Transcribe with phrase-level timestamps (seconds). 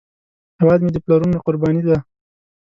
[0.59, 1.97] هیواد مې د پلرونو قرباني ده